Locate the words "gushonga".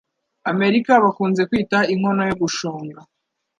2.41-2.99